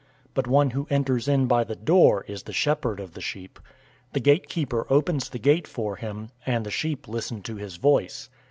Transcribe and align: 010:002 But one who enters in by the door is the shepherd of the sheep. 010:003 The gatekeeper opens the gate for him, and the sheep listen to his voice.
010:002 0.29 0.33
But 0.33 0.47
one 0.47 0.69
who 0.71 0.87
enters 0.89 1.27
in 1.27 1.45
by 1.45 1.63
the 1.63 1.75
door 1.75 2.23
is 2.27 2.41
the 2.41 2.51
shepherd 2.53 2.99
of 2.99 3.13
the 3.13 3.21
sheep. 3.21 3.59
010:003 3.59 3.71
The 4.13 4.19
gatekeeper 4.19 4.87
opens 4.89 5.29
the 5.29 5.37
gate 5.37 5.67
for 5.67 5.95
him, 5.97 6.31
and 6.43 6.65
the 6.65 6.71
sheep 6.71 7.07
listen 7.07 7.43
to 7.43 7.57
his 7.57 7.75
voice. 7.77 8.27